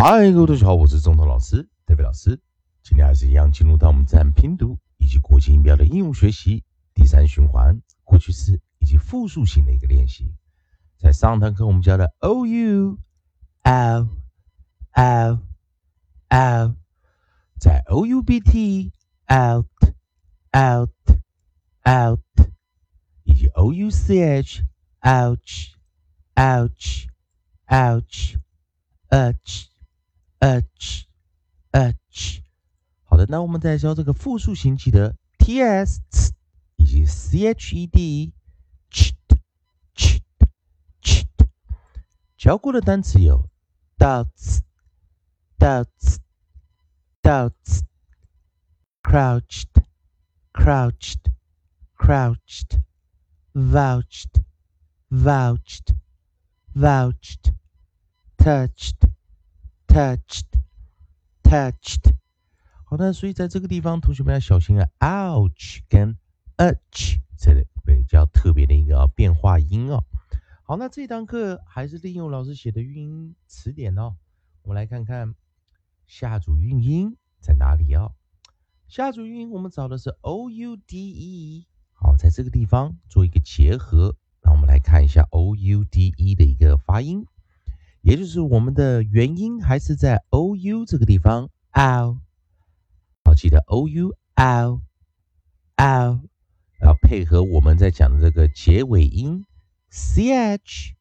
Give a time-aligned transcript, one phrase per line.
[0.00, 2.40] 嗨，各位同学好，我是中头老师，戴维老师。
[2.84, 6.62] 今天还是一样，进入到我们自然拼读以及国际音标的应用学习
[6.94, 10.32] 第三循环，过去式以及复数型的一个练习。
[10.98, 12.96] 在上堂课我们教的 o u
[13.64, 14.08] l
[14.92, 15.42] l
[16.30, 16.76] l，
[17.58, 18.92] 在 o u b t
[19.26, 19.66] out
[20.52, 20.94] out
[21.82, 22.20] out，
[23.24, 24.62] 以及 o u c h
[25.00, 25.72] ouch
[26.36, 27.08] ouch
[27.66, 28.36] ouch
[29.08, 29.67] ouch。
[30.39, 31.07] h
[31.71, 32.43] h，
[33.03, 36.01] 好的，那我们再教这个复数型，记得 t s
[36.75, 38.33] 以及 c h e d
[38.91, 39.13] ch
[39.95, 40.19] ch
[41.01, 41.25] ch，
[42.37, 43.49] 教过的单词有
[43.97, 44.59] doubts
[45.57, 46.17] doubts
[47.21, 47.81] doubts
[49.01, 49.69] crouched
[50.51, 51.31] crouched
[51.97, 52.81] crouched
[53.53, 54.43] vouched
[55.09, 55.95] vouched
[56.75, 57.53] vouched
[58.37, 59.06] touched
[59.98, 60.46] touched,
[61.42, 62.14] touched。
[62.84, 66.16] 好的，所以在这个地方，同学们要小心啊，ouch 跟
[66.56, 70.04] h 这里比较特别的一个变化音哦。
[70.62, 74.14] 好，那这堂课还是利用老师写的韵音词典哦。
[74.62, 75.34] 我们来看看
[76.06, 78.12] 下组韵音在哪里哦。
[78.86, 81.66] 下组韵音我们找的是 o u d e。
[81.92, 87.26] 好，在这个地方做一个结合，让我们来看一下 o u d e 的一个发音。
[88.02, 92.18] 也就是我们的元音还是在 o u 这个地方，ow，
[93.24, 94.80] 好，记得 o u ow
[95.76, 96.20] ow，
[96.80, 99.44] 然后配合我们在讲的这个结尾音
[99.90, 100.94] c h，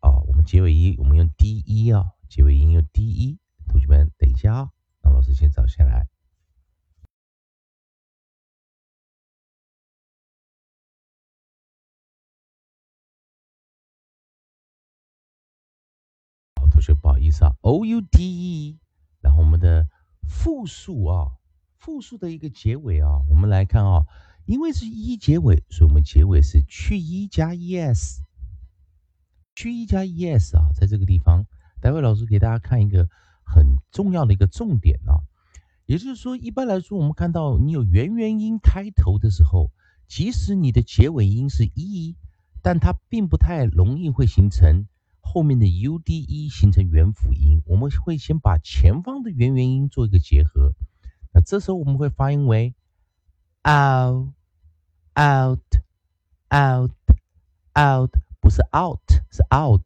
[0.00, 4.70] 哦，我们结尾音我们用 d e 哦，结尾音用 d e，同学们等一下啊，
[5.02, 6.11] 让老师先找下来。
[16.82, 18.78] 学不好意思啊，o u d e，
[19.20, 19.88] 然后我们的
[20.28, 21.38] 复数啊，
[21.78, 24.04] 复数的一个结尾啊，我们来看啊，
[24.46, 28.24] 因为是 e 结尾，所以我们结尾是去 e 加 e s，
[29.54, 31.46] 去 e 加 e s 啊，在这个地方，
[31.80, 33.08] 待会老师给大家看一个
[33.44, 35.22] 很重要的一个重点啊，
[35.86, 39.70] 也就是说，一般来说，我们看到你有元元音开头的时候，
[40.08, 42.16] 即使你的结尾音是 e，
[42.60, 44.86] 但它并不太容易会形成。
[45.32, 50.74] 后面的 u d e 形成元辅音，我们会先把前方的元元音做一个结合，
[51.32, 52.74] 那这时候我们会发音为
[53.62, 54.28] out
[55.14, 55.58] out
[56.50, 56.92] out
[57.72, 58.10] out，
[58.42, 59.00] 不是 out，
[59.30, 59.80] 是 out。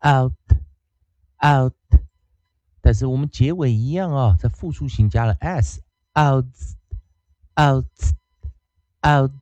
[0.00, 0.32] out
[1.44, 1.74] out，
[2.80, 6.46] 但是我们结尾一样啊，在复数型加了 s，out
[7.60, 7.84] out
[9.06, 9.32] out。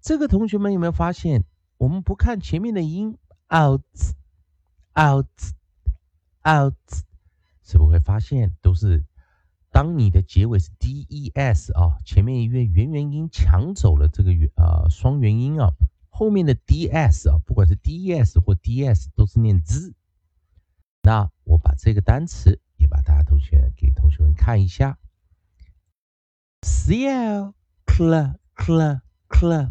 [0.00, 1.44] 这个同学们有没有发现，
[1.78, 3.82] 我们不看前面的音，out
[4.94, 5.26] out
[6.48, 6.76] out，
[7.64, 9.04] 是不会发现都是
[9.72, 15.72] 当你的结尾是 d e s 啊，前面一个元元音抢走了这个元啊双元音啊。
[16.18, 19.94] 后面的 d s 啊，不管是 d s 或 d s 都是念 z。
[21.00, 24.98] 那我把这个单词也把大家同学给同学们看一下。
[26.62, 27.54] c l
[27.86, 29.70] cl cl cl。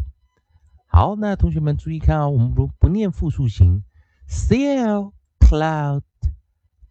[0.86, 3.84] 好，那同学们注意看啊，我们不不念复数型。
[4.26, 6.02] c l cloud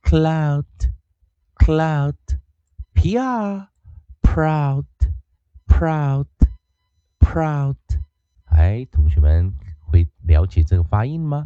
[0.04, 0.65] cloud
[1.56, 2.15] cloud
[2.94, 3.69] p r
[4.21, 4.86] proud
[5.65, 6.27] proud
[7.19, 7.86] proud。
[8.57, 11.45] 哎，同学们会了解这个发音吗？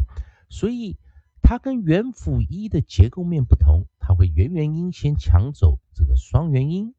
[0.50, 0.98] 所以
[1.42, 6.96] 它跟元辅一的结构面不同，它会元元音先抢走这个双元音，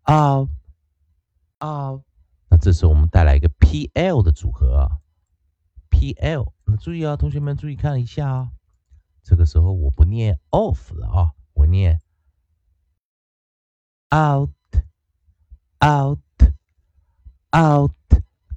[0.05, 2.03] ，ow，ow，ow。
[2.49, 5.00] 那这时候我们带来一个 p l 的组合啊
[5.91, 6.53] ，p l。
[6.64, 8.53] 那注意啊，同学们注意看一下啊，
[9.25, 12.00] 这个时候我不念 off 了啊，我念
[14.12, 16.19] out，out。
[17.55, 17.93] out，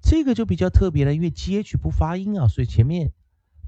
[0.02, 3.12] 这个就比较特别了，因为 g h 不发音啊，所以前面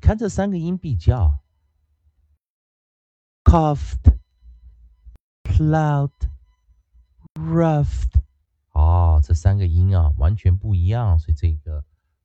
[0.00, 1.38] 看这三个音比较
[3.44, 4.18] ，coughed,
[5.44, 6.10] plowed,
[7.34, 8.10] roughed，
[8.72, 11.84] 哦，这三个音啊完全不一样，所以这个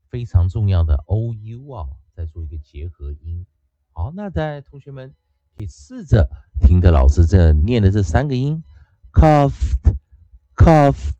[0.09, 3.45] 非常重要的 o u 啊，再做一个结合音。
[3.91, 5.13] 好，那在同学们
[5.55, 6.27] 可以试着
[6.61, 8.63] 听着老师这念的这三个音
[9.11, 9.77] ，coughed,
[10.55, 11.13] coughed,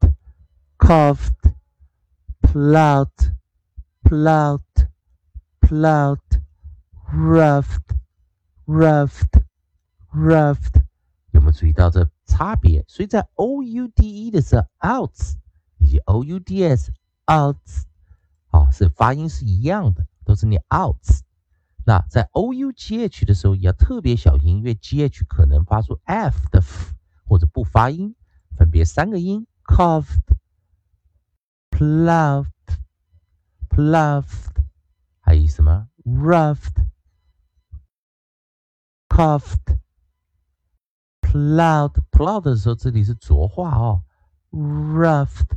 [0.79, 1.36] coughed,
[2.56, 3.34] plowed,
[4.02, 4.62] plowed,
[5.60, 7.94] plowed。Roughed,
[8.66, 9.42] roughed,
[10.14, 10.82] roughed，
[11.32, 12.82] 有没有注意到这差别？
[12.88, 15.34] 所以在 o u d e 的时候，outs
[15.76, 16.90] 以及 o u d s
[17.26, 17.82] outs，
[18.50, 21.20] 啊，是发音是一样的，都是念 outs。
[21.84, 26.94] 那在 o u g h 的时候也要特别小心，因为 g h 可能发出 f 的 f
[27.26, 28.16] 或者不发音，
[28.56, 30.22] 分别三个音：coughed,
[31.77, 32.47] Ploughed,
[33.69, 34.25] ploughed，
[35.19, 36.73] 还有什么？Roughed,
[39.07, 39.77] coughed,
[41.21, 44.01] ploughed, ploughed 的时候，这里是浊化哦。
[44.49, 45.51] Roughed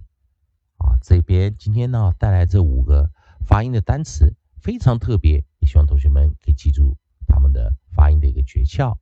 [0.77, 3.11] 啊，这边今天呢带来这五个
[3.47, 8.99] 发音的单词，非常特别，也希望同学们可以记住他们的发音的一个诀窍。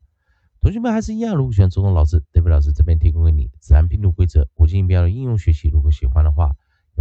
[0.60, 5.68] 同学们还是一样，如果喜欢周东老师，David 老师这边提供给你自然拼读规则、国际音标的应用学习。
[5.68, 6.54] 如果喜欢的话，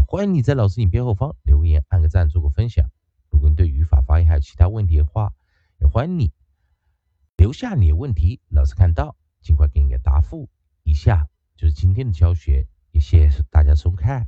[0.05, 2.89] 欢迎你在老师影片后方留言、按个赞、做个分享。
[3.29, 5.33] 如果你对语法、发音还有其他问题的话，
[5.79, 6.31] 也欢迎你
[7.35, 9.15] 留下你的问题，老师看到。
[9.39, 10.49] 尽快给你个答复。
[10.83, 14.27] 以下就是今天的教学，也谢谢大家收看。